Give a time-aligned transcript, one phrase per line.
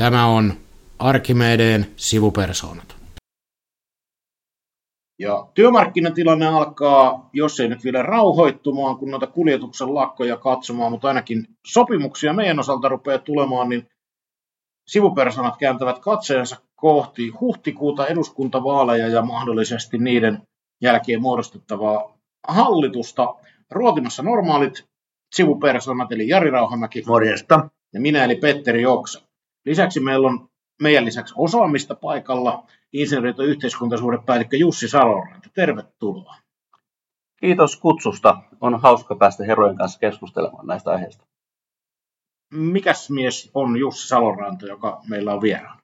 [0.00, 0.52] Tämä on
[0.98, 2.96] Arkimedeen sivupersoonat.
[5.18, 11.46] Ja työmarkkinatilanne alkaa, jos ei nyt vielä rauhoittumaan, kun noita kuljetuksen lakkoja katsomaan, mutta ainakin
[11.66, 13.86] sopimuksia meidän osalta rupeaa tulemaan, niin
[14.88, 20.42] sivupersonat kääntävät katseensa kohti huhtikuuta eduskuntavaaleja ja mahdollisesti niiden
[20.82, 23.34] jälkeen muodostettavaa hallitusta.
[23.70, 24.84] Ruotimassa normaalit
[25.34, 27.02] sivupersonat, eli Jari Rauhamäki.
[27.06, 27.68] Morjesta.
[27.94, 29.29] Ja minä, eli Petteri Oksa.
[29.66, 30.48] Lisäksi meillä on
[30.82, 35.48] meidän lisäksi osaamista paikalla insinööri- ja yhteiskuntasuhdepäällikkö Jussi Saloranta.
[35.54, 36.34] Tervetuloa.
[37.40, 38.42] Kiitos kutsusta.
[38.60, 41.26] On hauska päästä herrojen kanssa keskustelemaan näistä aiheista.
[42.54, 45.80] Mikäs mies on Jussi Saloranta, joka meillä on vieraan?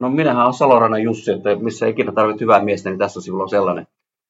[0.00, 3.48] No minähän olen Salorannan Jussi, että missä ikinä tarvitset hyvää miestä, niin tässä sivulla on
[3.48, 3.86] sellainen.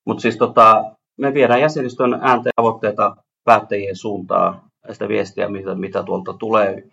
[0.07, 0.85] Mutta siis tota,
[1.19, 6.91] me viedään jäsenistön ääntä ja tavoitteita päättäjien suuntaan, sitä viestiä, mitä, mitä tuolta tulee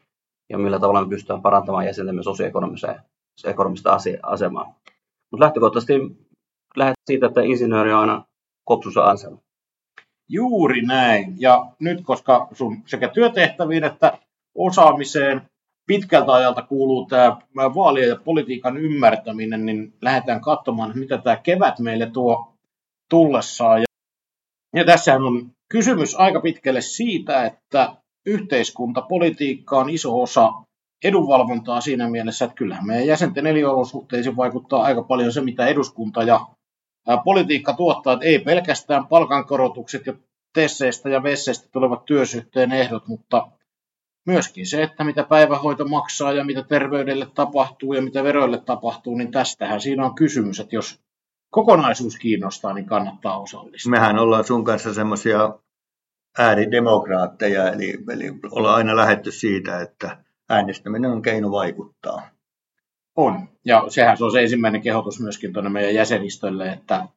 [0.49, 4.75] ja millä tavalla me pystytään parantamaan jäsentemme sosioekonomista asemaa.
[5.31, 5.93] Mutta lähtökohtaisesti
[6.75, 8.25] lähdet siitä, että insinööri on aina
[8.63, 9.37] kopsussa ansella.
[10.29, 11.35] Juuri näin.
[11.39, 14.17] Ja nyt, koska sun sekä työtehtäviin että
[14.55, 15.41] osaamiseen
[15.87, 22.09] pitkältä ajalta kuuluu tämä vaalien ja politiikan ymmärtäminen, niin lähdetään katsomaan, mitä tämä kevät meille
[22.11, 22.53] tuo
[23.09, 23.81] tullessaan.
[24.75, 27.95] Ja tässähän on kysymys aika pitkälle siitä, että
[28.27, 30.53] yhteiskuntapolitiikka on iso osa
[31.03, 36.39] edunvalvontaa siinä mielessä, että kyllähän meidän jäsenten eliolosuhteisiin vaikuttaa aika paljon se, mitä eduskunta ja
[37.25, 40.13] politiikka tuottaa, että ei pelkästään palkankorotukset ja
[40.53, 43.47] tesseistä ja vesseistä tulevat työsuhteen ehdot, mutta
[44.25, 49.31] myöskin se, että mitä päivähoito maksaa ja mitä terveydelle tapahtuu ja mitä veroille tapahtuu, niin
[49.31, 50.99] tästähän siinä on kysymys, että jos
[51.51, 53.89] kokonaisuus kiinnostaa, niin kannattaa osallistua.
[53.89, 55.53] Mehän ollaan sun kanssa semmoisia
[56.37, 60.17] ääridemokraatteja, eli, eli ollaan aina lähetty siitä, että
[60.49, 62.29] äänestäminen on keino vaikuttaa.
[63.15, 67.07] On, ja sehän se on se ensimmäinen kehotus myöskin tuonne meidän jäsenistölle, että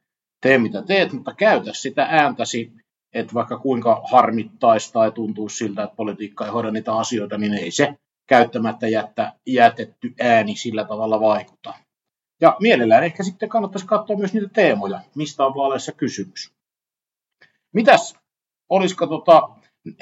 [0.41, 2.72] tee mitä teet, mutta käytä sitä ääntäsi,
[3.12, 7.70] että vaikka kuinka harmittaisi tai tuntuu siltä, että politiikka ei hoida niitä asioita, niin ei
[7.70, 7.94] se
[8.26, 11.75] käyttämättä jättä, jätetty ääni sillä tavalla vaikuta.
[12.41, 16.53] Ja mielellään ehkä sitten kannattaisi katsoa myös niitä teemoja, mistä on vaaleissa kysymys.
[17.72, 18.19] Mitäs
[18.70, 19.48] olisiko tota,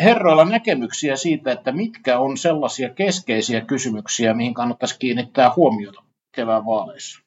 [0.01, 6.03] herroilla näkemyksiä siitä, että mitkä on sellaisia keskeisiä kysymyksiä, mihin kannattaisi kiinnittää huomiota
[6.37, 7.23] kevään vaaleissa?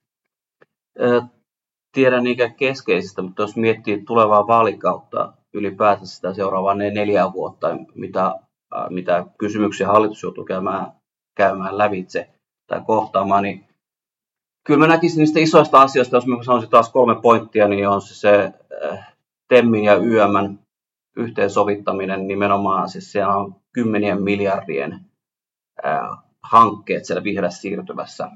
[1.91, 8.35] Tiedän niitä keskeisistä, mutta jos miettii tulevaa vaalikautta ylipäätään sitä seuraavaa ne neljä vuotta, mitä,
[8.89, 10.91] mitä kysymyksiä hallitus joutuu käymään,
[11.37, 12.29] käymään lävitse
[12.67, 13.65] tai kohtaamaan, niin
[14.63, 18.15] kyllä mä näkisin niistä isoista asioista, jos mä sanoisin taas kolme pointtia, niin on se,
[18.15, 18.53] se
[19.47, 20.59] Temmin ja YMn
[21.17, 24.99] yhteensovittaminen nimenomaan, siis siellä on kymmenien miljardien
[26.43, 28.31] hankkeet siellä vihreässä siirtyvässä.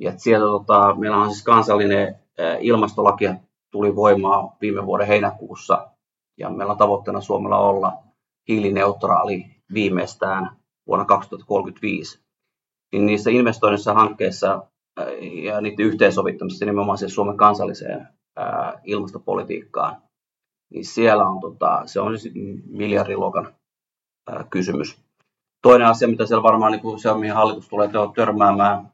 [0.00, 2.14] Ja siellä tota, meillä on siis kansallinen
[2.60, 3.24] ilmastolaki
[3.70, 5.90] tuli voimaan viime vuoden heinäkuussa
[6.38, 7.92] ja meillä on tavoitteena Suomella olla
[8.48, 9.44] hiilineutraali
[9.74, 12.20] viimeistään vuonna 2035.
[12.92, 14.66] Niin niissä investoinnissa hankkeissa
[15.42, 18.08] ja niiden yhteensovittamisessa nimenomaan siis Suomen kansalliseen
[18.84, 20.02] ilmastopolitiikkaan
[20.70, 22.12] niin siellä on, tota, se on
[22.66, 23.54] miljardiluokan
[24.30, 24.98] ää, kysymys.
[25.62, 28.92] Toinen asia, mitä siellä varmaan niin se on, mihin hallitus tulee törmäämään,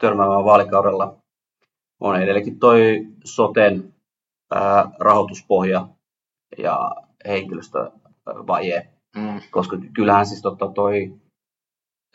[0.00, 1.16] törmäämään vaalikaudella,
[2.00, 3.94] on edelleenkin toi soten
[4.54, 5.88] ää, rahoituspohja
[6.58, 6.90] ja
[7.26, 8.88] henkilöstövaje.
[9.16, 9.40] Mm.
[9.50, 11.14] Koska kyllähän siis tota, toi,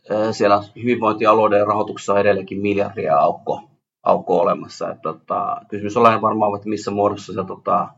[0.09, 3.61] ää, siellä hyvinvointialueiden rahoituksessa on edelleenkin miljardia aukko,
[4.03, 4.91] aukko olemassa.
[4.91, 7.89] Et, tota, kysymys on varmaan, että missä muodossa se tota,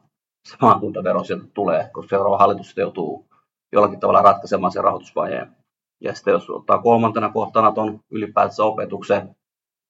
[0.62, 3.26] maakuntavero sieltä tulee, koska seuraava hallitus joutuu
[3.72, 5.56] jollakin tavalla ratkaisemaan sen rahoitusvajeen.
[6.02, 9.36] Ja sitten jos ottaa kolmantena kohtana tuon ylipäätänsä opetuksen,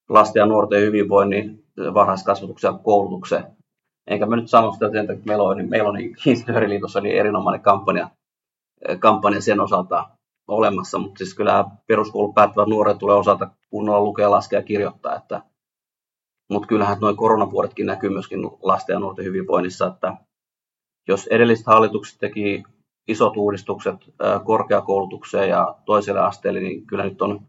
[0.08, 3.56] lasten ja nuorten hyvinvoinnin, varhaiskasvatuksen ja koulutuksen.
[4.06, 8.10] Enkä mä nyt sano sitä, että meillä on, niin meillä on Insinööriliitossa niin erinomainen kampanja,
[8.98, 10.08] kampanja sen osalta
[10.48, 15.42] olemassa, mutta siis kyllä peruskoulun päättävät nuoret tulee osata kunnolla lukea, laskea ja kirjoittaa, että
[16.50, 20.16] mutta kyllähän noin koronavuodetkin näkyy myöskin lasten ja nuorten hyvinvoinnissa, että
[21.08, 22.62] jos edelliset hallitukset teki
[23.08, 23.96] isot uudistukset
[24.44, 27.40] korkeakoulutukseen ja toiselle asteelle, niin kyllä nyt on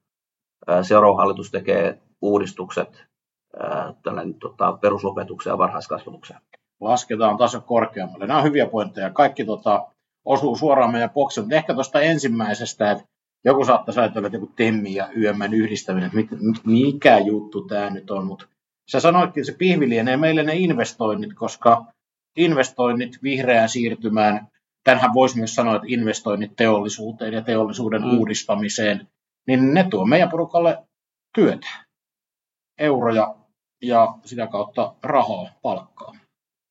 [0.81, 3.03] seuraava hallitus tekee uudistukset
[4.03, 6.39] tällainen, tota, perusopetukseen ja varhaiskasvatukseen.
[6.81, 8.27] Lasketaan taso korkeammalle.
[8.27, 9.09] Nämä on hyviä pointteja.
[9.09, 9.87] Kaikki tota,
[10.25, 13.03] osuu suoraan meidän boksiin, mutta ehkä tuosta ensimmäisestä, että
[13.45, 18.25] joku saattaisi ajatella, että joku Temmi ja YMn yhdistäminen, että mikä juttu tämä nyt on,
[18.25, 18.45] mutta
[18.91, 21.85] sä sanoitkin, että se pihvi lienee meille ne investoinnit, koska
[22.37, 24.47] investoinnit vihreään siirtymään,
[24.83, 28.17] tämähän voisi myös sanoa, että investoinnit teollisuuteen ja teollisuuden mm.
[28.17, 29.07] uudistamiseen
[29.47, 30.87] niin ne tuo meidän porukalle
[31.35, 31.67] työtä,
[32.79, 33.35] euroja
[33.81, 36.15] ja sitä kautta rahaa, palkkaa.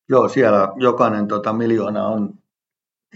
[0.09, 2.35] Joo, siellä jokainen tota, miljoona on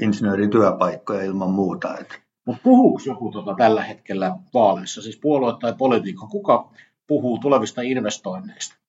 [0.00, 1.98] insinöörityöpaikkoja ilman muuta.
[1.98, 2.14] Että.
[2.46, 6.70] Mutta puhuuko joku tota tällä hetkellä vaaleissa, siis puolue tai politiikka, kuka
[7.06, 8.79] puhuu tulevista investoinneista?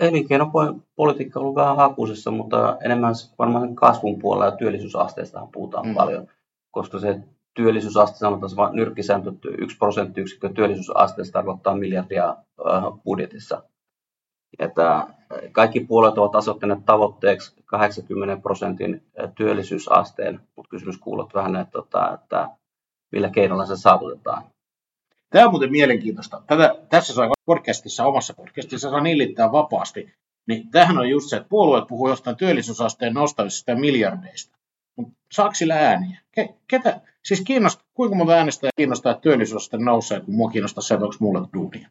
[0.00, 5.94] Elinkeinopolitiikka on ollut vähän hakusessa, mutta enemmän varmaan kasvun puolella ja työllisyysasteesta puhutaan mm.
[5.94, 6.28] paljon,
[6.70, 7.20] koska se
[7.54, 12.36] työllisyysaste, sanotaan vain nyrkkisääntö, yksi prosenttiyksikkö työllisyysasteesta tarkoittaa miljardia
[13.04, 13.62] budjetissa.
[14.58, 15.06] Että
[15.52, 19.02] kaikki puolet ovat asettaneet tavoitteeksi 80 prosentin
[19.34, 22.48] työllisyysasteen, mutta kysymys kuuluu vähän, että, että, että
[23.12, 24.42] millä keinoilla se saavutetaan.
[25.30, 26.42] Tämä on muuten mielenkiintoista.
[26.46, 30.12] Tätä, tässä saa podcastissa, omassa podcastissa saa nillittää vapaasti.
[30.48, 34.58] Niin tämähän on just se, että puolueet puhuu jostain työllisyysasteen nostamisesta ja miljardeista.
[34.96, 36.20] Mutta saako sillä ääniä?
[36.68, 41.04] Ketä, siis kiinnostaa, kuinka monta äänestäjää kiinnostaa, että työllisyysaste nousee, kun mua kiinnostaa se, että
[41.04, 41.88] onko mulle duunia?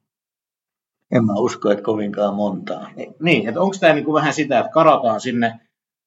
[1.12, 2.89] En mä usko, että kovinkaan montaa.
[3.19, 5.59] Niin, että onko tämä niinku vähän sitä, että karataan sinne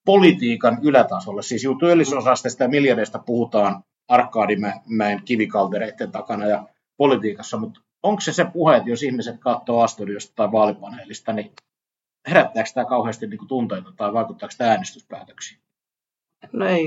[0.06, 1.42] politiikan ylätasolle.
[1.42, 6.66] Siis juu, työllisyysasteesta ja miljardeista puhutaan Arkadimäen kivikaltereiden takana ja
[7.02, 11.52] politiikassa, mutta onko se se puhe, että jos ihmiset katsoo Astudiosta tai vaalipaneelista, niin
[12.28, 15.60] herättääkö tämä kauheasti niin tunteita tai vaikuttaako tämä äänestyspäätöksiin?
[16.52, 16.86] No ei,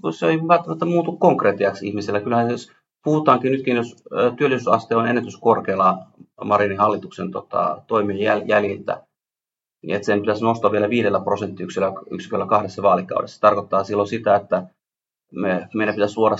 [0.00, 2.20] kun se ei välttämättä muutu konkretiaksi ihmisellä.
[2.20, 2.72] Kyllähän jos
[3.04, 4.04] puhutaankin nytkin, jos
[4.36, 5.98] työllisyysaste on ennätyskorkealla
[6.44, 9.06] Marinin hallituksen tota, toimien jäljiltä,
[9.82, 13.34] niin että sen pitäisi nostaa vielä viidellä prosenttiyksiköllä kahdessa vaalikaudessa.
[13.34, 14.66] Se tarkoittaa silloin sitä, että
[15.32, 16.38] me, meidän pitäisi luoda 180-200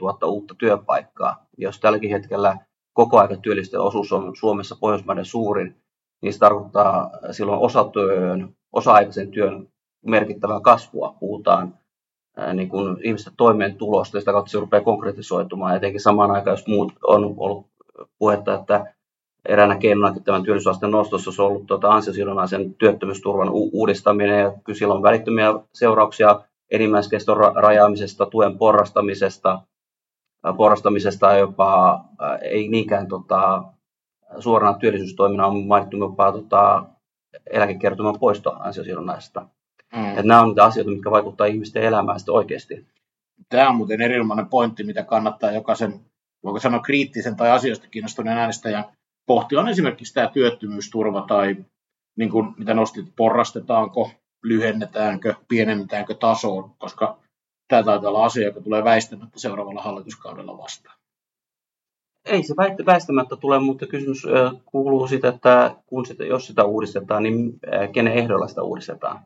[0.00, 1.46] 000 uutta työpaikkaa.
[1.58, 2.56] Jos tälläkin hetkellä
[2.92, 5.76] koko ajan työllisten osuus on Suomessa Pohjoismaiden suurin,
[6.22, 9.68] niin se tarkoittaa silloin osatyön, osa-aikaisen työn
[10.06, 11.16] merkittävää kasvua.
[11.20, 11.74] Puhutaan
[12.54, 15.76] niin kuin ihmisten toimeentulosta ja sitä kautta se rupeaa konkretisoitumaan.
[15.76, 17.66] Etenkin samaan aikaan, jos muut on ollut
[18.18, 18.95] puhetta, että
[19.48, 24.94] eräänä keinona tämän työllisyysasteen nostossa on ollut tuota ansiosidonnaisen työttömyysturvan u- uudistaminen ja kyllä sillä
[24.94, 26.40] on välittömiä seurauksia
[26.70, 29.62] enimmäiskeston ra- rajaamisesta, tuen porrastamisesta,
[30.56, 32.00] porrastamisesta jopa
[32.42, 33.64] ei niinkään tota,
[34.38, 36.84] suorana työllisyystoimina on mainittu jopa tota,
[37.50, 39.46] eläkekertoman poisto ansiosidonnaisesta.
[39.96, 40.08] Mm.
[40.08, 42.86] Että nämä on niitä asioita, mitkä vaikuttavat ihmisten elämään sitten oikeasti.
[43.48, 46.00] Tämä on muuten erinomainen pointti, mitä kannattaa jokaisen,
[46.44, 48.84] voiko sanoa kriittisen tai asioista kiinnostuneen äänestäjän
[49.26, 49.60] pohtia.
[49.60, 51.56] On esimerkiksi tämä työttömyysturva tai
[52.16, 54.10] niin kuin, mitä nostit, porrastetaanko,
[54.42, 57.18] lyhennetäänkö, pienennetäänkö tasoon, koska
[57.68, 60.96] tämä taitaa olla asia, joka tulee väistämättä seuraavalla hallituskaudella vastaan.
[62.24, 62.54] Ei se
[62.86, 64.26] väistämättä tule, mutta kysymys
[64.66, 67.60] kuuluu siitä, että kun sitä, jos sitä uudistetaan, niin
[67.92, 69.20] kenen ehdolla sitä uudistetaan.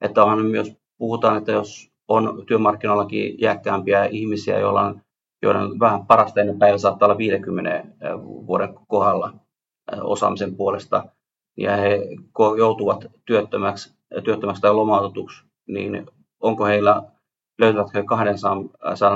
[0.00, 5.00] Että onhan myös puhutaan, että jos on työmarkkinoillakin jääkkäämpiä ihmisiä, joilla on,
[5.42, 7.84] joiden vähän parasta ennen päivä saattaa olla 50
[8.46, 9.32] vuoden kohdalla
[10.02, 11.04] osaamisen puolesta,
[11.56, 12.00] ja he
[12.58, 13.94] joutuvat työttömäksi,
[14.24, 16.06] työttömäksi tai lomautetuksi, niin
[16.40, 17.02] onko heillä,
[17.58, 18.56] löytävätkö he 200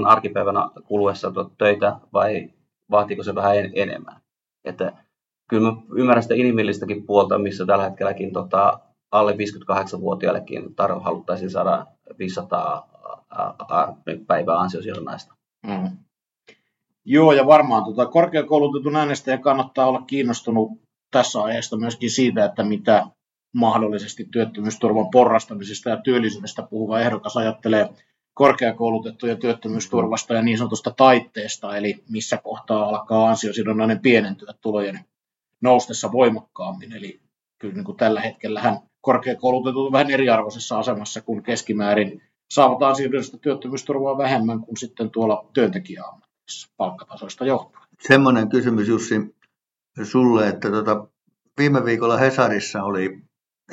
[0.07, 2.51] arkipäivänä kuluessa töitä vai
[2.91, 4.21] vaatiiko se vähän enemmän?
[4.65, 4.93] Että
[5.51, 8.81] kyllä mä ymmärrän sitä inhimillistäkin puolta, missä tällä hetkelläkin tota,
[9.11, 11.87] alle 58-vuotiaillekin tar- haluttaisiin saada
[12.19, 12.89] 500
[14.27, 15.35] päivää ansiosidonnaista.
[15.67, 15.99] Mm.
[17.11, 20.71] Joo, ja varmaan tuota, korkeakoulutetun äänestäjän kannattaa olla kiinnostunut
[21.11, 23.07] tässä aiheesta myöskin siitä, että mitä
[23.55, 27.89] mahdollisesti työttömyysturvan porrastamisesta ja työllisyydestä puhuva ehdokas ajattelee
[28.35, 35.01] korkeakoulutettujen työttömyysturvasta ja niin sanotusta taitteesta, eli missä kohtaa alkaa ansiosidonnainen pienentyä tulojen
[35.61, 36.93] noustessa voimakkaammin.
[36.93, 37.21] Eli
[37.59, 43.39] kyllä niin kuin tällä hetkellä hän korkeakoulutetut on vähän eriarvoisessa asemassa, kun keskimäärin saavat ansiosidonnaista
[43.39, 46.28] työttömyysturvaa vähemmän kuin sitten tuolla työntekijäammatissa
[46.77, 47.85] palkkatasoista johtuen.
[48.01, 49.35] Semmoinen kysymys Jussi
[50.03, 51.07] sulle, että tuota,
[51.59, 53.23] viime viikolla Hesarissa oli,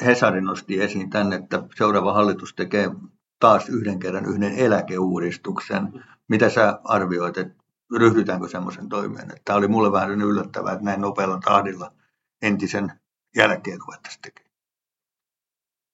[0.06, 2.92] Hesari nosti esiin tänne, että seuraava hallitus tekee
[3.40, 6.04] taas yhden kerran yhden eläkeuudistuksen.
[6.28, 7.64] Mitä sä arvioit, että
[7.98, 9.32] ryhdytäänkö semmoisen toimeen?
[9.46, 11.92] Tämä oli mulle vähän yllättävää, että näin nopealla tahdilla
[12.42, 12.92] entisen
[13.36, 14.56] jälkeen ruvettaisiin tekemään.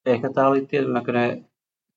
[0.06, 1.51] Ehkä tämä oli tietynlainen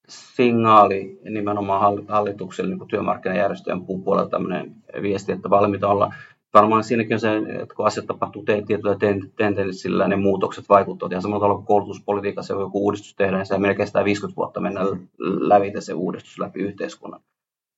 [0.07, 6.13] signaali nimenomaan hallitukselle niin työmarkkinajärjestöjen puolella tämmöinen viesti, että valmiita olla.
[6.53, 8.97] Varmaan siinäkin on se, että kun asiat tapahtuu tietyllä
[9.35, 11.11] tendenssillä, ne muutokset vaikuttavat.
[11.11, 14.81] Ja samalla tavalla kuin koulutuspolitiikassa joku uudistus tehdään, niin se meillä kestää 50 vuotta mennä
[15.19, 17.21] läpi se uudistus läpi yhteiskunnan.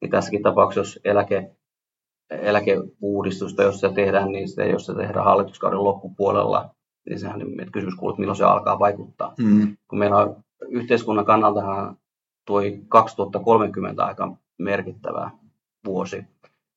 [0.02, 1.52] Niin tässäkin tapauksessa, jos eläke,
[2.30, 6.70] eläkeuudistusta, jos se tehdään, niin se, jos se tehdään hallituskauden loppupuolella,
[7.10, 9.34] niin sehän että kysymys kuuluu, että milloin se alkaa vaikuttaa.
[9.40, 9.78] Mm.
[9.88, 10.36] Kun meillä on
[10.70, 11.98] yhteiskunnan kannaltahan
[12.48, 15.32] tuo 2030 aika merkittävä
[15.86, 16.26] vuosi.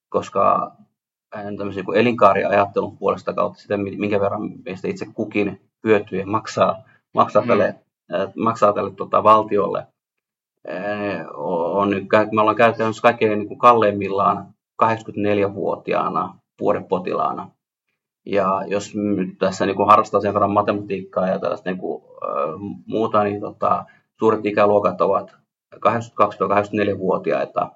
[0.09, 0.73] koska
[1.31, 6.83] tämmöisen kuin elinkaariajattelun puolesta kautta sitä, minkä verran meistä itse kukin hyötyy ja maksaa,
[7.15, 7.49] maksaa mm.
[7.49, 7.75] tälle,
[8.37, 9.87] maksaa tälle tota, valtiolle.
[11.35, 11.91] On
[12.33, 17.51] me ollaan käytännössä kaikkein niin kuin kalleimmillaan 84-vuotiaana vuodepotilaana.
[18.27, 22.81] Ja jos nyt tässä niin kuin harrastaa sen verran matematiikkaa ja tällaista niin kuin, äh,
[22.87, 23.85] muuta, niin tota,
[24.19, 25.40] suuret ikäluokat ovat
[25.77, 27.73] 82-84-vuotiaita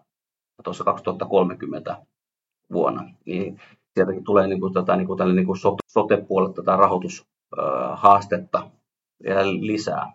[0.64, 1.96] tuossa 2030
[2.72, 3.10] vuonna.
[3.24, 3.60] Niin
[3.94, 5.58] sieltäkin tulee niin kuin, tätä, niin kuin, tälle, niin kuin
[5.88, 8.70] sote-puolelle tätä rahoitushaastetta
[9.24, 10.12] vielä lisää.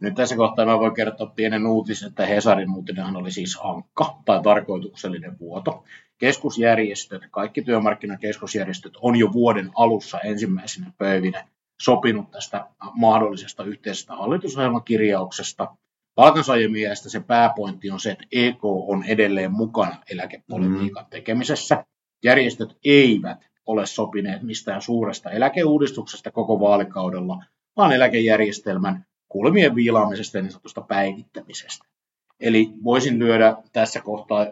[0.00, 4.42] Nyt tässä kohtaa mä voin kertoa pienen uutisen, että Hesarin uutinenhan oli siis ankka tai
[4.42, 5.84] tarkoituksellinen vuoto.
[6.18, 11.48] Keskusjärjestöt, kaikki työmarkkinakeskusjärjestöt on jo vuoden alussa ensimmäisenä pöyvinä
[11.82, 15.76] sopinut tästä mahdollisesta yhteisestä hallitusohjelmakirjauksesta.
[16.14, 21.84] Palkansaajien mielestä se pääpointti on se, että EK on edelleen mukana eläkepolitiikan tekemisessä.
[22.24, 27.44] Järjestöt eivät ole sopineet mistään suuresta eläkeuudistuksesta koko vaalikaudella,
[27.76, 31.84] vaan eläkejärjestelmän kulmien viilaamisesta ja niin sanotusta päivittämisestä.
[32.40, 34.46] Eli voisin lyödä tässä kohtaa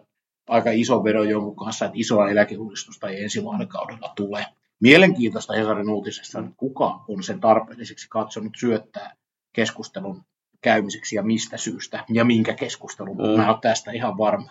[0.48, 4.46] aika iso vedon jonkun kanssa, että isoa eläkeuudistusta ei ensi vaalikaudella tule.
[4.80, 9.16] Mielenkiintoista Hesarin uutisessa, että kuka on sen tarpeelliseksi katsonut syöttää
[9.52, 10.24] keskustelun
[10.62, 13.16] käymiseksi ja mistä syystä ja minkä keskustelun.
[13.16, 13.22] Mm.
[13.22, 14.50] Mä en ole tästä ihan varma.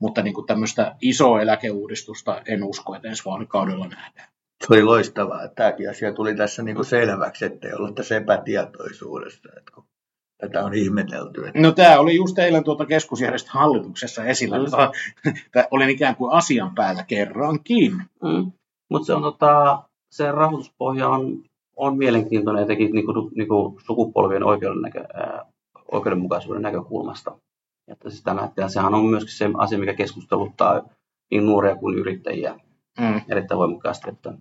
[0.00, 4.28] Mutta niin kuin tämmöistä isoa eläkeuudistusta en usko, että ensi vaalikaudella nähdään.
[4.60, 9.48] Se oli loistavaa, että tämäkin asia tuli tässä niin kuin selväksi, ettei ollut tässä epätietoisuudesta,
[9.58, 9.84] että kun
[10.40, 11.46] tätä on ihmetelty.
[11.46, 11.60] Että...
[11.60, 14.58] No tämä oli just eilen tuota keskusjärjestön hallituksessa esillä.
[14.58, 14.64] Mm.
[15.52, 17.92] Tämä oli ikään kuin asian päällä kerrankin.
[18.22, 18.52] Mm.
[18.90, 21.42] Mutta se, on, tota, se rahoituspohja on,
[21.76, 25.51] on mielenkiintoinen etenkin niin kuin, niin kuin sukupolvien oikeuden näkö, ää,
[25.92, 27.38] oikeudenmukaisuuden näkökulmasta.
[27.88, 30.82] Että siis tällä hetkellä sehän on myöskin se asia, mikä keskusteluttaa
[31.30, 32.60] niin nuoria kuin yrittäjiä
[33.00, 33.20] mm.
[33.28, 34.10] erittäin voimakkaasti.
[34.10, 34.34] Että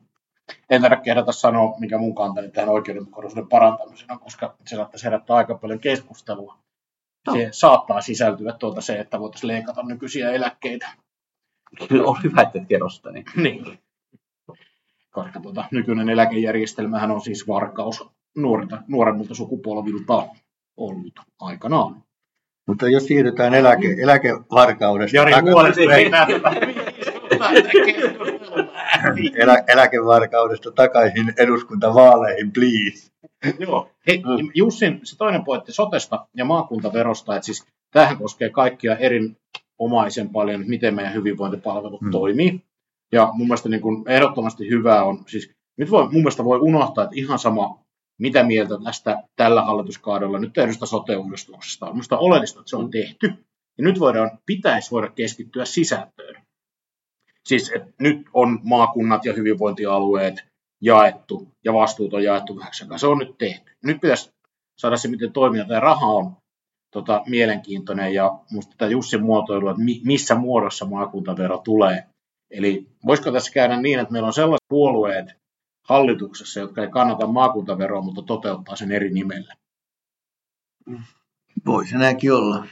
[0.70, 5.56] en tarvitse kehdata sanoa, mikä mun kantani tähän oikeudenmukaisuuden parantamisena, koska se saattaisi herättää aika
[5.56, 6.58] paljon keskustelua.
[7.28, 7.34] No.
[7.34, 10.90] Se saattaa sisältyä tuolta se, että voitaisiin leikata nykyisiä eläkkeitä.
[11.88, 13.12] Kyllä on hyvä, että et kerro sitä.
[13.12, 13.26] Niin.
[13.36, 13.80] niin.
[15.12, 20.28] Koska tuota, nykyinen eläkejärjestelmähän on siis varkaus nuorilta, nuoremmilta sukupolvilta
[20.78, 22.04] ollut aikanaan.
[22.68, 25.18] Mutta jos siirrytään eläke, eläkevarkaudesta...
[25.18, 25.34] Jari
[29.36, 33.12] Elä, eläkevarkaudesta takaisin eduskuntavaaleihin, please.
[33.60, 33.92] Joo.
[34.08, 34.52] Hei, mm.
[34.54, 40.96] Jussin se toinen pointti sotesta ja maakuntaverosta, että siis tämähän koskee kaikkia erinomaisen paljon, miten
[40.96, 42.12] meidän hyvinvointipalvelut mm.
[42.12, 42.62] toimii.
[43.12, 47.04] Ja mun mielestä niin kuin ehdottomasti hyvää on, siis nyt voi, mun mielestä voi unohtaa,
[47.04, 47.80] että ihan sama,
[48.22, 51.94] mitä mieltä tästä tällä hallituskaudella nyt tehdystä sote-uudistuksesta on.
[51.94, 53.34] Minusta oleellista, että se on tehty.
[53.78, 56.42] Ja nyt voidaan, pitäisi voida keskittyä sisältöön.
[57.48, 60.36] Siis että nyt on maakunnat ja hyvinvointialueet
[60.82, 63.72] jaettu ja vastuut on jaettu vähäksi Se on nyt tehty.
[63.84, 64.30] Nyt pitäisi
[64.82, 65.66] saada se, miten toimia.
[65.66, 66.32] Tämä raha on
[66.94, 72.06] tota, mielenkiintoinen ja minusta tämä Jussin muotoilu, että mi, missä muodossa maakuntavero tulee.
[72.52, 75.41] Eli voisiko tässä käydä niin, että meillä on sellaiset puolueet
[75.84, 79.56] hallituksessa, jotka ei kannata maakuntaveroa, mutta toteuttaa sen eri nimellä?
[81.66, 82.68] Voisi näinkin olla.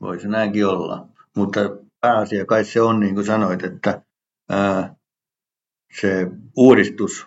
[0.00, 1.08] Voisi näinkin olla.
[1.36, 1.60] Mutta
[2.00, 4.02] pääasia kai se on, niin kuin sanoit, että
[4.50, 4.94] ää,
[6.00, 7.26] se uudistus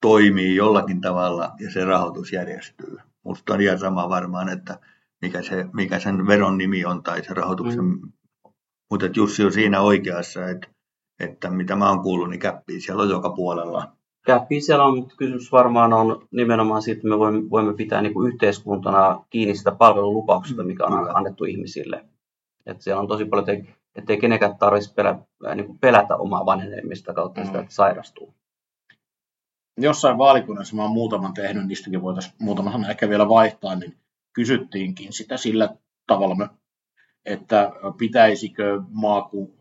[0.00, 2.96] toimii jollakin tavalla ja se rahoitus järjestyy.
[3.24, 4.78] Musta on ihan sama varmaan, että
[5.22, 7.84] mikä, se, mikä sen veron nimi on tai se rahoituksen.
[7.84, 8.12] Mm.
[8.90, 10.68] Mutta Jussi on siinä oikeassa, että,
[11.22, 13.92] että mitä mä oon kuullut, niin käppii siellä on joka puolella.
[14.26, 18.14] Käppii siellä on, mutta kysymys varmaan on nimenomaan siitä, että me voimme, voimme pitää niin
[18.14, 22.04] kuin yhteiskuntana kiinni sitä palvelulupauksesta, mikä on annettu ihmisille.
[22.66, 23.46] Että siellä on tosi paljon
[23.94, 25.18] ettei kenenkään tarvitsisi pelä,
[25.54, 27.46] niin kuin pelätä omaa vanhenemista kautta mm.
[27.46, 28.34] sitä, että sairastuu.
[29.78, 33.96] Jossain vaalikunnassa mä oon muutaman tehnyt, niistäkin voitaisiin muutama sana ehkä vielä vaihtaa, niin
[34.32, 35.76] kysyttiinkin sitä sillä
[36.06, 36.48] tavalla,
[37.24, 39.54] että pitäisikö maaku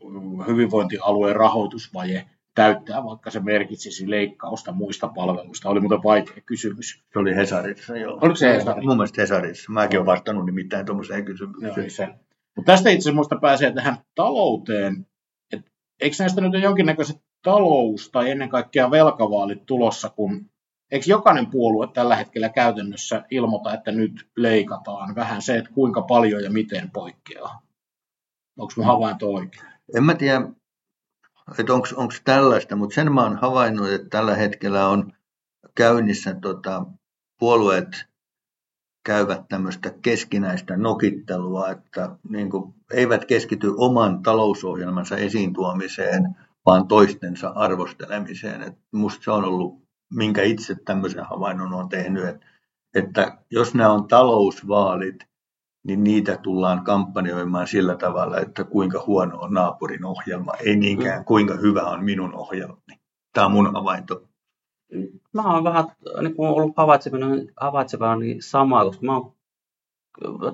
[0.47, 2.25] hyvinvointialueen rahoitusvaje
[2.55, 5.69] täyttää, vaikka se merkitsisi leikkausta muista palveluista.
[5.69, 7.03] Oli muuten vaikea kysymys.
[7.13, 8.19] Se oli Hesarissa, joo.
[8.21, 8.87] Oliko se Hesarissa?
[8.87, 9.71] Mun mielestä Hesarissa.
[9.71, 11.91] Mäkin olen vastannut nimittäin tuommoiseen kysymykseen.
[11.91, 12.07] Se.
[12.55, 15.07] Mutta tästä itse asiassa pääsee tähän talouteen.
[15.53, 15.61] Et
[16.01, 20.49] eikö näistä nyt ole jonkinnäköiset talous tai ennen kaikkea velkavaalit tulossa, kun
[20.91, 26.43] eikö jokainen puolue tällä hetkellä käytännössä ilmoita, että nyt leikataan vähän se, että kuinka paljon
[26.43, 27.61] ja miten poikkeaa?
[28.57, 29.65] Onko mun havainto oikein?
[29.95, 30.41] En mä tiedä,
[31.59, 35.13] että onko tällaista, mutta sen mä oon havainnut, että tällä hetkellä on
[35.75, 36.85] käynnissä tota,
[37.39, 38.05] puolueet
[39.03, 47.49] käyvät tämmöistä keskinäistä nokittelua, että niin kuin, eivät keskity oman talousohjelmansa esiin tuomiseen, vaan toistensa
[47.49, 48.61] arvostelemiseen.
[48.61, 49.80] Et musta se on ollut,
[50.13, 52.45] minkä itse tämmöisen havainnon on tehnyt, että,
[52.95, 55.15] että jos nämä on talousvaalit,
[55.83, 61.25] niin niitä tullaan kampanjoimaan sillä tavalla, että kuinka huono on naapurin ohjelma, ei niinkään mm.
[61.25, 63.01] kuinka hyvä on minun ohjelmani.
[63.33, 64.23] Tämä on mun havainto.
[65.33, 65.85] Mä oon vähän
[66.21, 66.73] niin kuin ollut
[67.57, 69.33] havaitsevana, niin samaa, koska mä oon,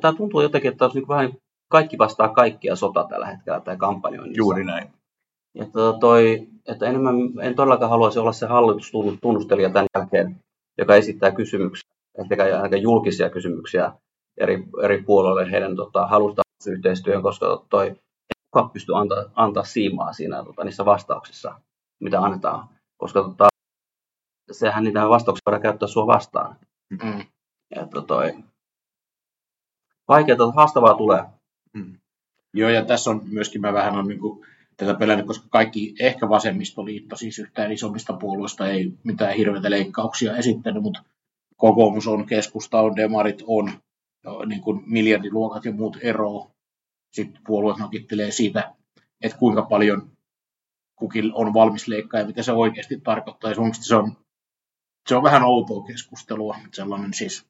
[0.02, 1.34] tämä tuntuu jotenkin, että olisi niin vähän
[1.70, 4.38] kaikki vastaa kaikkia sota tällä hetkellä tai kampanjoinnissa.
[4.38, 4.97] Juuri näin.
[5.56, 10.40] Että, tota toi, että enemmän, en todellakaan haluaisi olla se hallitustunnustelija tämän jälkeen,
[10.78, 13.92] joka esittää kysymyksiä, ehkä aika julkisia kysymyksiä
[14.38, 20.14] eri, eri puolille heidän tota, halusta yhteistyöhön, koska toi, ei kukaan pysty antaa, antaa siimaa
[20.14, 21.60] siinä tota, niissä vastauksissa,
[22.00, 22.70] mitä annetaan.
[22.98, 23.48] Koska tota,
[24.52, 26.56] sehän niitä vastauksia voidaan käyttää sua vastaan.
[26.90, 27.22] Mm.
[27.72, 28.34] Että toi,
[30.08, 31.24] vaikeaa, haastavaa tulee.
[31.74, 32.00] Mm.
[32.54, 36.30] Joo, ja tässä on myöskin, mä vähän on niin kuin, tätä pelännyt, koska kaikki, ehkä
[36.30, 41.04] vasemmistoliitto, siis yhtään isommista puolueista ei mitään hirveitä leikkauksia esittänyt, mutta
[41.56, 43.72] kokoomus on, keskusta on, demarit on,
[44.46, 46.52] niin kuin miljardiluokat ja muut eroa.
[47.12, 48.74] Sitten puolueet nokittelee siitä,
[49.22, 50.12] että kuinka paljon
[50.96, 53.52] kukin on valmis leikkaa ja mitä se oikeasti tarkoittaa.
[53.52, 54.18] Ja se on,
[55.08, 56.58] se on vähän outoa keskustelua.
[56.74, 57.46] Sellainen siis,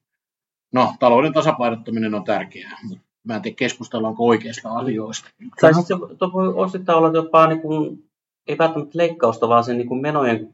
[0.74, 5.30] no, talouden tasapainottaminen on tärkeää, mutta mä en tiedä keskustellaanko oikeista asioista.
[5.62, 8.10] Tai sitten se voi osittain olla jopa niin kuin,
[8.48, 10.54] ei välttämättä leikkausta, vaan sen niin kuin menojen,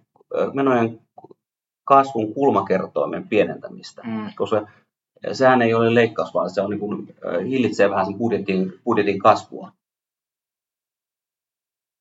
[0.53, 0.99] menojen
[1.83, 4.01] kasvun kulmakertoimen pienentämistä.
[4.05, 4.33] Mm.
[4.35, 4.67] Koska
[5.31, 7.15] sehän ei ole leikkaus, vaan se on niin kuin,
[7.49, 9.71] hillitsee vähän sen budjetin, budjetin kasvua.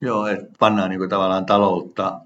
[0.00, 2.20] Joo, että pannaan niin kuin tavallaan taloutta,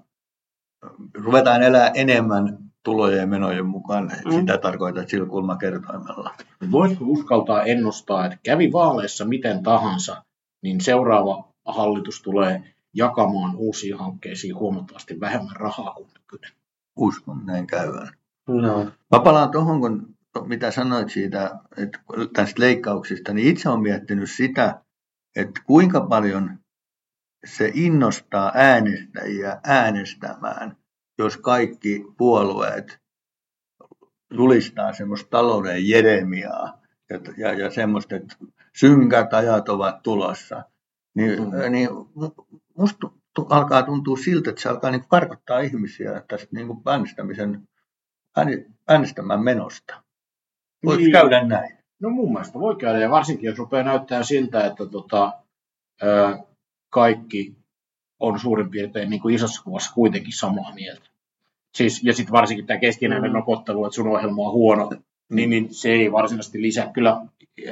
[1.13, 4.11] ruvetaan elää enemmän tulojen ja menojen mukaan.
[4.25, 4.31] Mm.
[4.31, 6.35] Sitä tarkoitat sillä kulmakertoimella.
[6.71, 10.23] Voisiko uskaltaa ennustaa, että kävi vaaleissa miten tahansa,
[10.63, 16.51] niin seuraava hallitus tulee jakamaan uusiin hankkeisiin huomattavasti vähemmän rahaa kuin nykyinen.
[16.97, 18.07] Uskon näin käyvän.
[18.47, 18.91] No.
[19.11, 21.99] Mä palaan tuohon, kun mitä sanoit siitä, että
[22.33, 24.81] tästä leikkauksista, niin itse olen miettinyt sitä,
[25.35, 26.59] että kuinka paljon
[27.45, 30.77] se innostaa äänestäjiä äänestämään,
[31.17, 32.99] jos kaikki puolueet
[34.33, 38.35] julistaa semmoista talouden jeremiaa ja, ja, ja semmoista, että
[38.75, 40.63] synkät ajat ovat tulossa,
[41.15, 41.71] niin, mm.
[41.71, 41.89] niin
[42.77, 43.09] musta
[43.49, 47.67] alkaa tuntua siltä, että se alkaa niin karkottaa ihmisiä tästä niin äänestämisen,
[48.87, 50.03] äänestämään menosta.
[50.85, 51.11] Voiko niin.
[51.11, 51.77] käydä näin?
[51.99, 55.33] No mun mielestä voi käydä, ja varsinkin jos rupeaa näyttää siltä, että tota,
[56.03, 56.37] ö,
[56.89, 57.56] kaikki
[58.19, 61.09] on suurin piirtein niin kuin isossa kuvassa kuitenkin samaa mieltä.
[61.75, 63.37] Siis, ja sitten varsinkin tämä keskinäinen mm.
[63.37, 64.89] nokottelu, että sun ohjelma on huono,
[65.29, 67.21] niin, niin se ei varsinaisesti lisää kyllä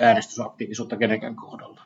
[0.01, 1.81] äänestysaktiivisuutta kenenkään kohdalla.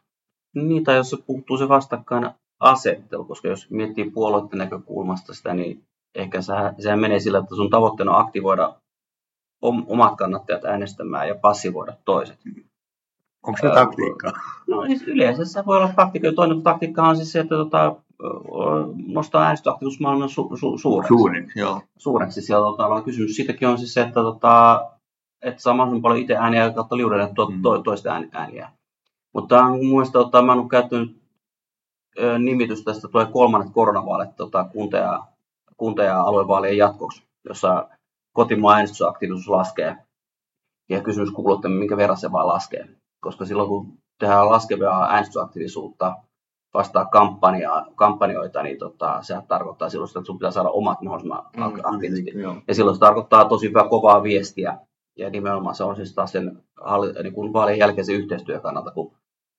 [0.56, 5.84] Niin, tai jos se puuttuu se vastakkain asettelu, koska jos miettii puolueiden näkökulmasta sitä, niin
[6.16, 6.40] ehkä
[6.80, 8.76] sehän menee sillä, että sun tavoitteena on aktivoida
[9.62, 12.40] omat kannattajat äänestämään ja passivoida toiset.
[13.44, 14.32] Onko se taktiikka?
[14.68, 16.32] No siis yleensä se voi olla taktiikka.
[16.36, 17.96] Toinen taktiikka on siis se, että tota,
[19.08, 21.08] nostaa äänestysaktiivisuus maailman su, su, suureksi.
[21.08, 21.82] Suurin, joo.
[21.98, 22.42] Suureksi.
[22.42, 24.86] Siellä tota, kysymys siitäkin on siis se, että, tota,
[25.42, 27.62] että saa mahdollisimman paljon itse ääniä kautta liudelle to, mm.
[27.62, 28.72] to, toista ääniä.
[29.34, 31.20] Mutta mun mielestä tota, mä oon käyttänyt
[32.40, 35.24] nimitys tästä tulee kolmannet koronavaalit tota, kunta- ja,
[35.78, 37.90] kunta- ja aluevaalien jatkoksi, jossa
[38.34, 39.98] kotimaan äänestysaktiivisuus laskee.
[40.90, 42.90] Ja kysymys kuuluu, että minkä verran se vaan laskee.
[43.20, 46.16] Koska silloin kun tehdään laskevaa äänestysaktiivisuutta
[46.74, 51.64] vastaa kampanja, kampanjoita, niin tota, se tarkoittaa silloin, että sun pitää saada omat mahdollisimman mm,
[51.84, 52.32] aktiivisesti.
[52.32, 54.78] Mm, ja silloin se tarkoittaa tosi hyvää kovaa viestiä.
[55.18, 56.64] Ja nimenomaan se on siis taas sen
[57.24, 59.12] niin kuin vaalien jälkeisen yhteistyön kannalta, kun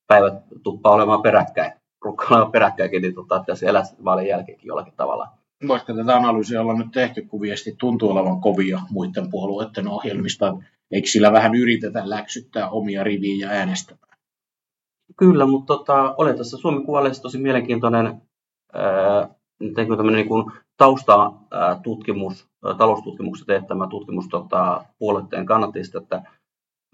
[0.06, 1.72] päivät tuppaa olemaan peräkkäin,
[2.04, 5.28] rukkaa olemaan peräkkäinkin, niin tota, pitäisi elää vaalien jälkeenkin jollakin tavalla
[5.68, 10.56] voisiko tätä analyysiä olla nyt tehty, kun viesti tuntuu olevan kovia muiden puolueiden ohjelmista.
[10.90, 14.09] Eikö sillä vähän yritetä läksyttää omia riviä ja äänestämään?
[15.16, 18.22] Kyllä, mutta tota, olen tässä Suomen kuvalehdessä tosi mielenkiintoinen
[18.72, 19.28] ää,
[19.60, 26.22] niin kuin taustatutkimus, taloustutkimuksessa teettämä tutkimus tota, puolueiden kannattajista, että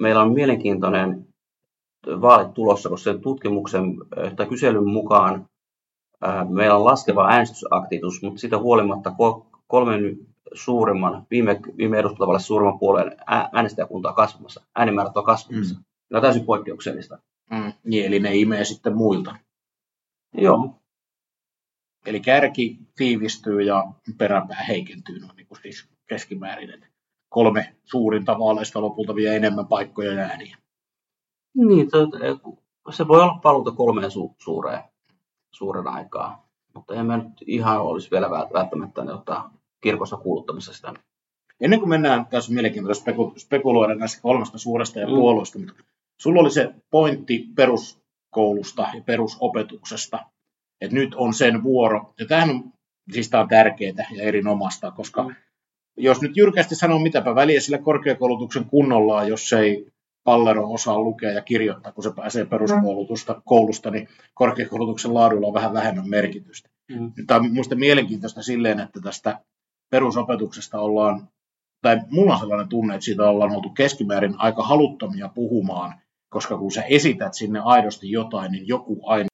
[0.00, 1.26] meillä on mielenkiintoinen
[2.06, 3.94] vaalit tulossa, koska sen tutkimuksen
[4.36, 5.48] tai kyselyn mukaan
[6.48, 9.12] Meillä on laskeva äänestysaktiivisuus, mutta siitä huolimatta
[9.66, 10.18] kolmen
[10.54, 13.16] suurimman, viime, viime eduskuntavalle suurimman puolueen
[13.52, 14.62] äänestäjäkunta on kasvamassa.
[14.76, 15.74] Äänimäärät on kasvamassa.
[15.74, 15.84] Mm.
[16.10, 17.18] Ne on täysin poikkeuksellista.
[17.50, 17.72] Mm.
[17.84, 19.36] Niin, eli ne imee sitten muilta.
[20.34, 20.80] Joo.
[22.06, 23.84] Eli kärki tiivistyy ja
[24.18, 26.86] peräpää heikentyy, no, niin kuin siis keskimäärin.
[27.28, 30.56] kolme suurinta vaaleista lopulta vie enemmän paikkoja ja ääniä.
[31.54, 31.88] Niin,
[32.90, 34.82] se voi olla paluuta kolmeen su- suureen,
[35.52, 40.94] suuren aikaa, mutta en mä nyt ihan olisi vielä välttämättä ottaa kirkossa kuuluttamisesta.
[41.60, 45.14] Ennen kuin mennään, tässä on mielenkiintoista spekuloida näistä kolmesta suuresta ja mm.
[45.14, 45.82] puolueesta, mutta
[46.20, 50.18] sulla oli se pointti peruskoulusta ja perusopetuksesta,
[50.80, 52.14] että nyt on sen vuoro.
[52.18, 52.72] Ja tämähän on,
[53.12, 55.34] siis tämä on tärkeää ja erinomasta, koska mm.
[55.96, 59.86] jos nyt jyrkästi sanoo mitäpä väliä sillä korkeakoulutuksen kunnolla, jos ei
[60.24, 65.72] Pallero osaa lukea ja kirjoittaa, kun se pääsee peruskoulutusta koulusta, niin korkeakoulutuksen laadulla on vähän
[65.72, 66.68] vähemmän merkitystä.
[66.90, 67.12] Mm.
[67.26, 69.40] Tämä on minusta mielenkiintoista silleen, että tästä
[69.90, 71.28] perusopetuksesta ollaan,
[71.82, 75.94] tai mulla on sellainen tunne, että siitä ollaan oltu keskimäärin aika haluttomia puhumaan,
[76.30, 79.26] koska kun sä esität sinne aidosti jotain, niin joku aina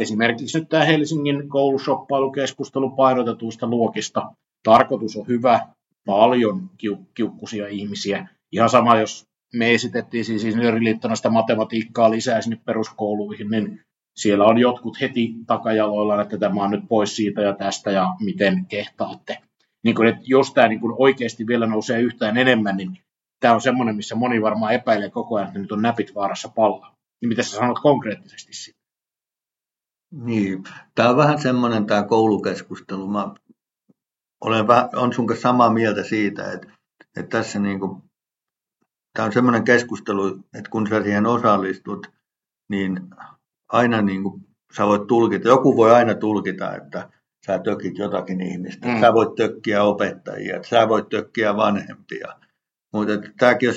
[0.00, 4.32] Esimerkiksi nyt tämä Helsingin koulusoppailukeskustelu painotetuista luokista.
[4.62, 5.60] Tarkoitus on hyvä,
[6.06, 6.70] paljon
[7.14, 8.28] kiukkusia ihmisiä.
[8.52, 9.24] Ihan sama, jos
[9.54, 13.80] me esitettiin siis insinööriliittona sitä matematiikkaa lisää sinne peruskouluihin, niin
[14.16, 18.66] siellä on jotkut heti takajaloilla, että tämä on nyt pois siitä ja tästä ja miten
[18.66, 19.38] kehtaatte.
[19.84, 22.98] Niin kun, että jos tämä niin kun oikeasti vielä nousee yhtään enemmän, niin
[23.40, 26.96] tämä on semmoinen, missä moni varmaan epäilee koko ajan, että nyt on näpit vaarassa pallaa.
[27.20, 28.80] Niin mitä sä sanot konkreettisesti siitä?
[30.12, 33.06] Niin, tämä on vähän semmoinen tämä koulukeskustelu.
[33.06, 33.34] Mä
[34.40, 36.66] olen vähän, on sun kanssa samaa mieltä siitä, että,
[37.16, 38.02] että tässä niin kuin,
[39.14, 42.12] tämä on semmoinen keskustelu, että kun sä siihen osallistut,
[42.70, 43.00] niin
[43.68, 47.10] aina niin kuin, sä voit tulkita, joku voi aina tulkita, että
[47.46, 48.88] sä tökit jotakin ihmistä.
[48.88, 49.00] Mm.
[49.00, 52.28] Sä voit tökkiä opettajia, sä voit tökkiä vanhempia.
[52.92, 53.70] Mutta tämäkin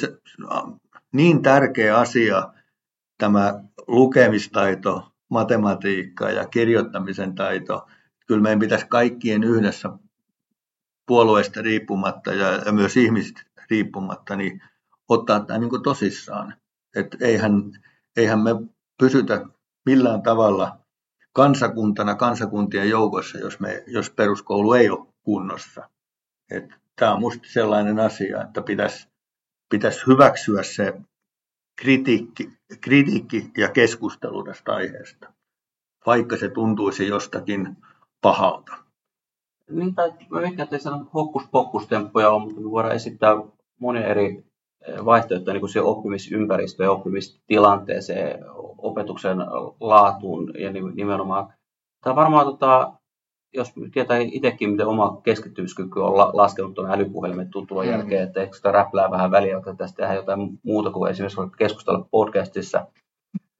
[0.49, 0.79] on
[1.11, 2.53] niin tärkeä asia,
[3.17, 7.87] tämä lukemistaito, matematiikka ja kirjoittamisen taito.
[8.27, 9.89] Kyllä meidän pitäisi kaikkien yhdessä
[11.05, 14.63] puolueesta riippumatta ja, myös ihmisistä riippumatta niin
[15.09, 16.55] ottaa tämä niin tosissaan.
[16.95, 17.53] Et eihän,
[18.17, 18.49] eihän me
[18.97, 19.45] pysytä
[19.85, 20.77] millään tavalla
[21.33, 25.89] kansakuntana kansakuntien joukossa, jos, me, jos peruskoulu ei ole kunnossa.
[26.99, 29.07] Tämä on minusta sellainen asia, että pitäisi,
[29.69, 30.93] pitäisi hyväksyä se
[31.81, 32.49] kritiikki,
[32.81, 35.33] kritiikki ja keskustelu tästä aiheesta,
[36.05, 37.77] vaikka se tuntuisi jostakin
[38.21, 38.73] pahalta.
[39.69, 43.33] Niin, tai mä veikkaan, että ei sano hokkuspokustemppuja ole, mutta me voidaan esittää
[43.79, 44.45] monia eri
[44.87, 48.39] eh, vaihtoehtoja niin siihen oppimisympäristöön ja oppimistilanteeseen,
[48.77, 49.37] opetuksen
[49.79, 51.53] laatuun ja nimenomaan.
[52.03, 52.93] Tämä varmaan tota,
[53.53, 57.91] jos tietää itsekin, miten oma keskittymiskyky on laskenut tuon älypuhelimen tutulon mm.
[57.91, 62.07] jälkeen, että ehkä sitä räplää vähän väliä, että tästä tehdään jotain muuta kuin esimerkiksi keskustella
[62.11, 62.87] podcastissa,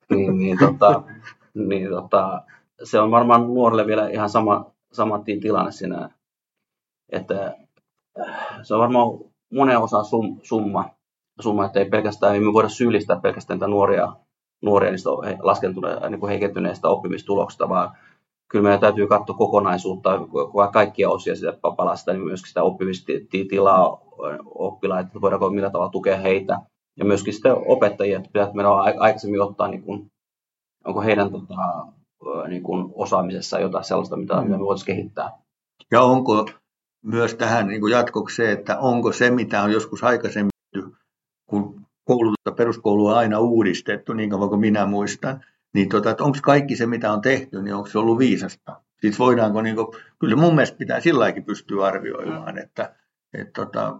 [0.09, 1.03] niin, niin, tota,
[1.67, 2.41] niin tota,
[2.83, 6.09] se on varmaan nuorille vielä ihan sama, sama tilanne siinä,
[7.11, 7.55] että
[8.19, 9.07] äh, se on varmaan
[9.53, 10.89] monen osa sum, summa,
[11.41, 14.13] summa, että ei pelkästään, ei me voida syyllistää pelkästään niitä nuoria,
[14.61, 17.97] nuoria niistä laskentuneista, niin heikentyneistä oppimistuloksista, vaan
[18.53, 20.09] kyllä meidän täytyy katsoa kokonaisuutta,
[20.73, 24.01] kaikkia osia sitä palasta, niin myöskin sitä oppimistilaa
[24.45, 26.59] oppilaita, että voidaanko millä tavalla tukea heitä.
[26.99, 30.11] Ja myöskin sitten opettajia, että pitää meidän aikaisemmin ottaa, niin kuin,
[30.85, 31.55] onko heidän tota,
[32.47, 34.49] niin kuin osaamisessa jotain sellaista, mitä, mm.
[34.49, 35.31] me voitaisiin kehittää.
[35.91, 36.45] Ja onko
[37.05, 40.51] myös tähän niin jatkoksi se, että onko se, mitä on joskus aikaisemmin,
[41.49, 46.37] kun koulutusta peruskoulua on aina uudistettu, niin kauan kuin minä muistan, niin tota, että onko
[46.41, 48.81] kaikki se, mitä on tehty, niin onko se ollut viisasta?
[49.01, 49.87] Siis voidaanko, niin kuin,
[50.19, 52.95] kyllä mun mielestä pitää silläkin pystyä arvioimaan, että
[53.33, 53.99] et, tota,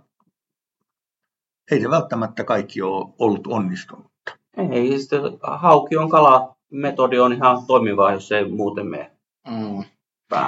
[1.71, 4.37] ei se välttämättä kaikki ole ollut onnistunutta.
[4.71, 9.11] Ei, sitten hauki on kala, metodi on ihan toimiva, jos ei muuten mene.
[9.47, 9.83] Mm.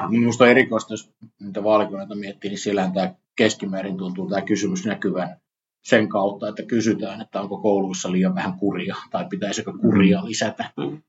[0.09, 1.11] Minusta on erikoista, jos
[1.41, 5.41] niitä vaalikoneita miettii, niin siellähän tämä keskimäärin tuntuu tämä kysymys näkyvän
[5.83, 10.71] sen kautta, että kysytään, että onko kouluissa liian vähän kuria tai pitäisikö kuria lisätä.
[10.77, 11.01] Mm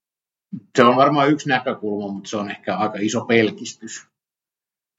[0.77, 4.07] se on varmaan yksi näkökulma, mutta se on ehkä aika iso pelkistys.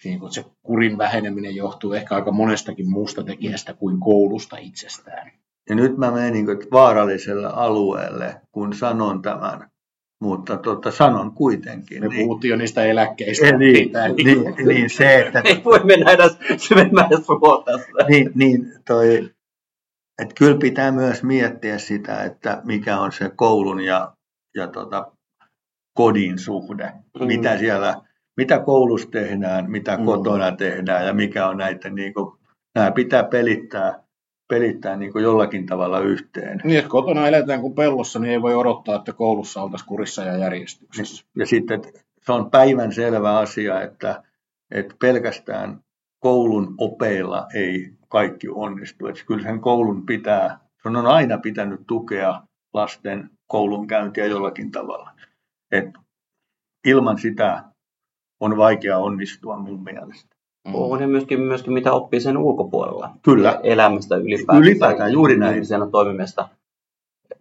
[0.04, 5.32] Niin kun se kurin väheneminen johtuu ehkä aika monestakin muusta tekijästä kuin koulusta itsestään.
[5.70, 9.70] Ja nyt mä menen niin vaaralliselle alueelle, kun sanon tämän.
[10.22, 12.02] Mutta tota, sanon kuitenkin.
[12.02, 12.26] Me niin.
[12.26, 13.58] puhuttiin jo niistä eläkkeistä.
[13.58, 15.41] Niin, niin, niin, niin, se, että...
[15.46, 17.15] Ei voi mennä edes syvemmälle
[18.10, 19.30] Niin, niin toi,
[20.22, 24.13] että kyllä pitää myös miettiä sitä, että mikä on se koulun ja,
[24.56, 25.12] ja tota,
[25.98, 27.28] kodin suhde, mm.
[27.28, 27.96] mitä siellä,
[28.38, 30.06] mitä koulussa tehdään, mitä mm.
[30.06, 32.38] kotona tehdään ja mikä on näitä, niin kuin,
[32.76, 34.04] nämä pitää pelittää,
[34.48, 36.62] pelittää niin kuin jollakin tavalla yhteen.
[36.64, 40.38] Niin, että kotona eletään kuin pellossa, niin ei voi odottaa, että koulussa oltaisiin kurissa ja
[40.38, 41.26] järjestyksessä.
[41.38, 41.82] Ja sitten
[42.26, 44.24] se on päivän selvä asia, että,
[44.72, 45.80] että pelkästään
[46.20, 49.08] koulun opeilla ei kaikki onnistu.
[49.08, 52.42] Että kyllä sen koulun pitää, sen on aina pitänyt tukea
[52.74, 55.18] lasten koulunkäyntiä jollakin tavalla.
[55.72, 55.86] Et
[56.88, 57.64] ilman sitä
[58.40, 60.36] on vaikea onnistua mun mielestä.
[60.68, 60.76] Mm.
[60.76, 63.10] On ja myöskin, myöskin mitä oppii sen ulkopuolella.
[63.22, 63.60] Kyllä.
[63.64, 64.64] Elämästä ylipäätään.
[64.64, 65.54] Ylipäätään, juuri näin.
[65.54, 66.50] Ihmisenä toimimista.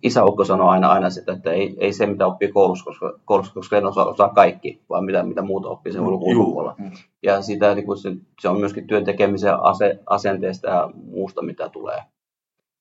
[0.02, 3.76] Isäukko sanoo aina, aina sitä, että ei, ei se mitä oppii koulussa, koska, koulussa, koska
[3.76, 6.74] en osaa, osaa kaikki, vaan mitä, mitä muuta oppii sen ulkopuolella.
[6.78, 6.90] Mm.
[7.22, 11.68] Ja sitä, niin kuin se, se, on myöskin työn tekemisen ase, asenteesta ja muusta, mitä
[11.68, 12.02] tulee.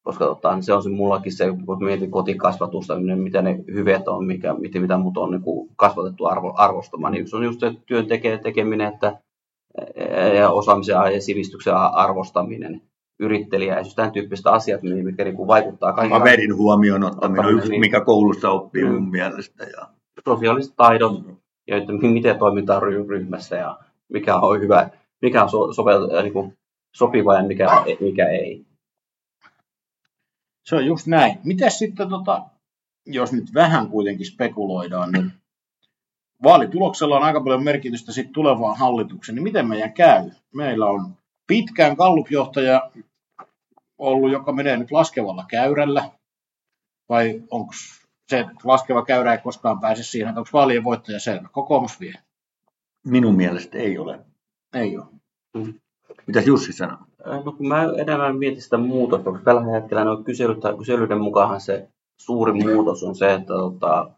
[0.05, 4.53] Koska tota, se on se mullakin se, kun mietin kotikasvatusta, mitä ne hyvet on, mikä,
[4.53, 8.07] mitä, mitä mut on niin kuin kasvatettu arvo, arvostamaan, niin se on just se työn
[8.43, 9.17] tekeminen, että
[10.35, 12.81] ja osaamisen ja sivistyksen arvostaminen,
[13.19, 16.19] yrittelijäisyys, tämän tyyppiset asiat, mitkä niin kuin vaikuttaa kaikille.
[16.19, 18.91] Kaverin huomioon ottaminen, ottaminen niin, mikä koulussa oppii mm.
[18.91, 19.63] mun mielestä.
[19.63, 19.87] Ja...
[20.25, 21.23] Sosiaaliset taidot,
[21.67, 23.79] ja että miten toimitaan ryhmässä ja
[24.13, 24.89] mikä on hyvä,
[25.21, 25.91] mikä on so, sope,
[26.21, 26.57] niin kuin
[26.95, 27.67] sopiva ja mikä,
[27.99, 28.65] mikä ei.
[30.65, 31.39] Se on just näin.
[31.43, 32.45] Miten sitten, tota,
[33.05, 35.31] jos nyt vähän kuitenkin spekuloidaan, niin
[36.43, 40.31] vaalituloksella on aika paljon merkitystä sitten tulevaan hallitukseen, niin miten meidän käy?
[40.53, 42.91] Meillä on pitkään Gallup-johtaja
[43.97, 46.11] ollut, joka menee nyt laskevalla käyrällä,
[47.09, 47.73] vai onko
[48.29, 51.49] se, laskeva käyrä ei koskaan pääse siihen, että onko vaalien voittaja selvä?
[51.51, 52.13] Kokoomus vie.
[53.05, 54.19] Minun mielestä ei ole.
[54.73, 55.05] Ei ole.
[55.53, 55.79] Mm.
[56.27, 56.97] Mitä Jussi sanoo?
[57.45, 62.51] No kun mä enemmän mietin sitä muutosta, koska tällä hetkellä kyselyt, kyselyiden mukaan se suuri
[62.53, 64.09] muutos on se, että tota,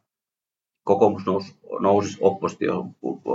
[0.83, 2.89] kokoomus nousi, nousisi opposition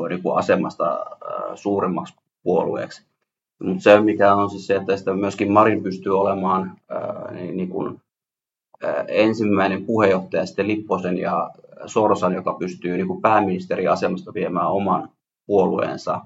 [0.09, 1.07] niin kuin asemasta
[1.55, 3.03] suuremmaksi puolueeksi.
[3.65, 6.77] Mutta se, mikä on siis se, että myöskin Marin pystyy olemaan
[7.31, 8.01] niin, niin kuin,
[9.09, 11.51] ensimmäinen puheenjohtaja sitten Lipposen ja
[11.87, 15.09] Sorsan, joka pystyy niin kuin pääministeriasemasta viemään oman
[15.47, 16.21] puolueensa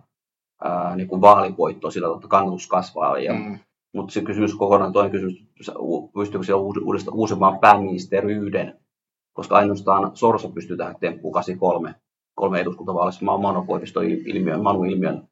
[0.96, 3.18] niin kuin vaalivoittoon, sillä että kannatus kasvaa.
[3.18, 3.58] Ja, mm.
[3.94, 5.44] Mutta se kysymys kokonaan, toinen kysymys,
[6.14, 6.52] pystyykö se
[7.12, 8.78] uusimaan pääministeriyden
[9.36, 11.94] koska ainoastaan Sorsa pystyy tähän temppuun 83
[12.34, 15.28] kolme eduskuntavaalissa Mano Koivisto ilmiön, Manu ilmiön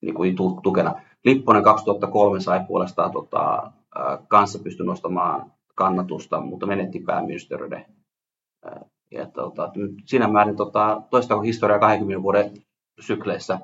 [0.00, 0.94] niin kuin tukena.
[1.24, 3.72] Lipponen 2003 sai puolestaan tota,
[4.28, 7.84] kanssa pysty nostamaan kannatusta, mutta menetti pääministeriyden.
[9.10, 9.72] Ja, tota,
[10.04, 12.50] siinä määrin tota, toistako historia 20 vuoden
[13.00, 13.58] sykleissä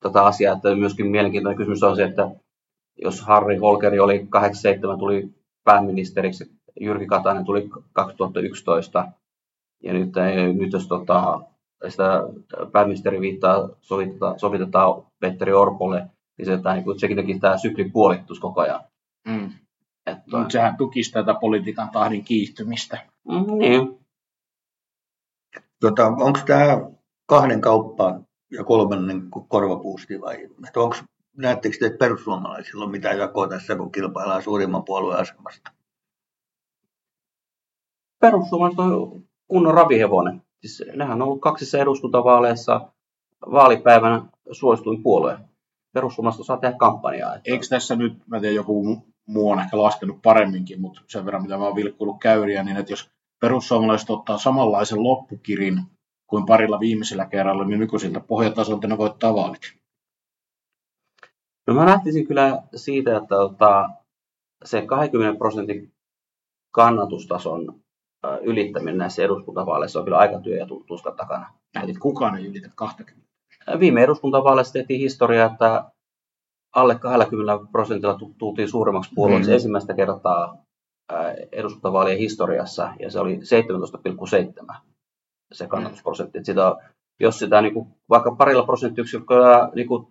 [0.00, 2.30] tätä asiaa, että myöskin mielenkiintoinen kysymys on se, että
[3.02, 5.30] jos Harri Holkeri oli 87, tuli
[5.64, 9.12] pääministeriksi, Jyrki Katainen tuli 2011,
[9.82, 10.12] ja nyt,
[10.58, 11.40] nyt jos tota,
[11.88, 12.22] sitä
[12.72, 16.06] pääministeri viittaa sovitetaan, sovitetaan Petteri Orpolle,
[16.38, 18.80] niin se, että niin sekin teki tämä sykli puolittus koko ajan.
[19.28, 19.50] Mm.
[20.06, 22.98] Että, Mutta sehän tukisi tätä politiikan tahdin kiihtymistä.
[23.28, 23.98] Mm, niin.
[25.80, 26.90] Tota, onko tämä
[27.26, 30.96] kahden kauppa ja kolmannen korvapuusti vai onko,
[31.36, 35.70] näettekö te, että perussuomalaisilla on mitään jakoa tässä, kun kilpaillaan suurimman puolueen asemasta?
[38.20, 40.42] Perussuomalaiset on kunnon ravihevonen.
[40.60, 42.92] Siis nehän on ollut kaksissa eduskuntavaaleissa
[43.52, 45.38] vaalipäivänä suosituin puolue.
[45.92, 47.34] Perussuomalaiset saa tehdä kampanjaa.
[47.34, 47.50] Että...
[47.50, 51.58] Eikö tässä nyt, mä tiedän, joku muu on ehkä laskenut paremminkin, mutta sen verran mitä
[51.58, 55.82] mä oon vilkkuillut käyriä, niin että jos perussuomalaiset ottaa samanlaisen loppukirin
[56.28, 59.78] kuin parilla viimeisellä kerralla, niin nykyisiltä pohjatasolta ne voittaa vaalit.
[61.66, 63.90] No mä lähtisin kyllä siitä, että tota,
[64.64, 65.92] se 20 prosentin
[66.74, 67.80] kannatustason
[68.42, 71.54] ylittäminen näissä eduskuntavaaleissa on kyllä aika työ ja tuska takana.
[71.82, 73.28] Eli kukaan ei ylitä 20.
[73.78, 75.84] Viime eduskuntavaaleissa tehtiin historia, että
[76.76, 79.54] alle 20 prosentilla tultiin suuremmaksi puolueeksi mm.
[79.54, 80.64] ensimmäistä kertaa
[81.52, 84.76] eduskuntavaalien historiassa, ja se oli 17,7
[85.52, 86.44] se kannatusprosentti.
[86.44, 86.76] Sitä,
[87.20, 90.06] jos sitä niin kuin, vaikka parilla prosenttiyksiköllä niin kuin,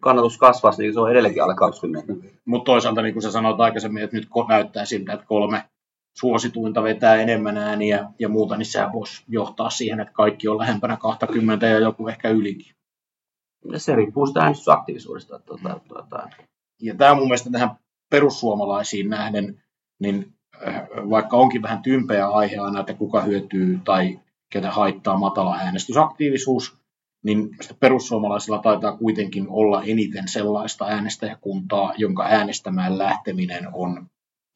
[0.00, 2.12] kannatus kasvaisi, niin se on edelleenkin alle 20.
[2.44, 5.64] Mutta toisaalta, niin kuin sä sanoit aikaisemmin, että nyt näyttää siltä, että kolme
[6.18, 10.96] suosituinta vetää enemmän ääniä ja muuta, niin sehän voisi johtaa siihen, että kaikki on lähempänä
[10.96, 12.74] 20 ja joku ehkä ylikin.
[13.76, 15.38] Se riippuu sitä äänestysaktiivisuudesta.
[15.38, 16.28] Tuota, tuota.
[16.82, 17.70] Ja tämä mun mielestä tähän
[18.10, 19.62] perussuomalaisiin nähden,
[20.00, 20.34] niin
[20.68, 24.20] äh, vaikka onkin vähän tympeä aihe aina, että kuka hyötyy tai
[24.52, 26.78] ketä haittaa matala äänestysaktiivisuus,
[27.24, 34.06] niin perussuomalaisilla taitaa kuitenkin olla eniten sellaista äänestäjäkuntaa, jonka äänestämään lähteminen on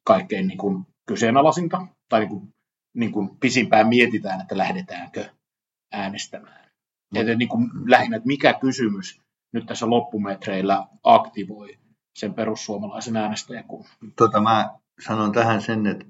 [0.06, 2.48] kaikkein niin kuin kyseenalaisinta, tai niin kuin,
[2.94, 5.24] niin kuin pisimpään mietitään, että lähdetäänkö
[5.92, 6.70] äänestämään.
[7.14, 7.20] No.
[7.20, 9.20] Että niin kuin lähinnä, että mikä kysymys
[9.52, 11.78] nyt tässä loppumetreillä aktivoi
[12.18, 13.90] sen perussuomalaisen äänestäjäkunnan.
[14.16, 14.70] Tota, mä
[15.06, 16.04] sanon tähän sen, että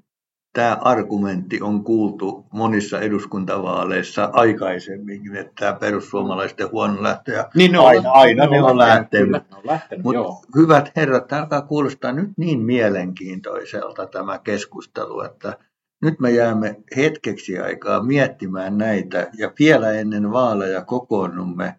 [0.57, 7.31] tämä argumentti on kuultu monissa eduskuntavaaleissa aikaisemminkin, että tämä perussuomalaisten huono lähtö.
[7.31, 9.25] Ja Niin ne aina, aina ne on lähtenyt.
[9.27, 10.41] Kyllä, ne on lähtenyt, Mutta joo.
[10.55, 15.57] hyvät herrat, tämä alkaa kuulostaa nyt niin mielenkiintoiselta tämä keskustelu, että
[16.01, 21.75] nyt me jäämme hetkeksi aikaa miettimään näitä ja vielä ennen vaaleja kokoonnumme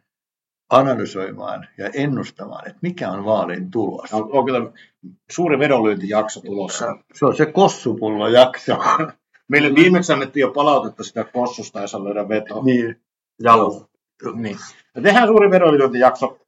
[0.70, 4.12] analysoimaan ja ennustamaan, että mikä on vaalin tulos.
[4.12, 4.70] On, on kyllä
[5.30, 6.96] suuri vedonlyöntijakso tulossa.
[7.14, 8.78] Se on se kossupullojakso.
[9.48, 12.64] Meille viimeksi annettiin jo palautetta sitä kossusta, jos löydä vetoa.
[12.64, 13.00] niin,
[13.42, 13.88] Jalo.
[14.34, 14.56] Niin.
[14.94, 16.38] Ja tehdään suuri vedonlyöntijakso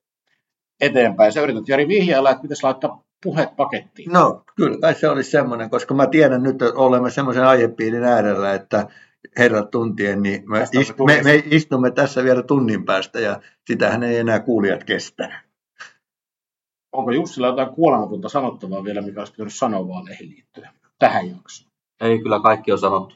[0.81, 1.33] eteenpäin.
[1.33, 4.13] Sä yrität Jari vihjailla, että pitäisi laittaa puheet pakettiin.
[4.13, 8.55] no kyllä kai se olisi semmoinen, koska mä tiedän nyt, että olemme semmoisen aihepiirin äärellä,
[8.55, 8.87] että
[9.39, 14.17] herrat tuntien, niin me, ist, me, me istumme tässä vielä tunnin päästä ja sitähän ei
[14.17, 15.43] enää kuulijat kestä.
[16.93, 21.71] Onko Jussilla jotain kuolematonta sanottavaa vielä, mikä olisi pitänyt sanoa vaaleihin liittyen tähän jaksoon?
[22.01, 23.15] Ei kyllä kaikki on sanottu.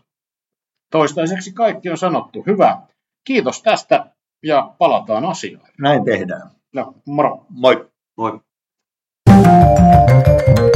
[0.91, 2.43] Toistaiseksi kaikki on sanottu.
[2.47, 2.83] Hyvä.
[3.27, 4.07] Kiitos tästä
[4.43, 5.69] ja palataan asiaan.
[5.79, 6.51] Näin tehdään.
[6.75, 7.47] Ja moro.
[7.51, 7.91] Moi.
[8.17, 8.41] Moi.
[9.45, 10.74] Thank you.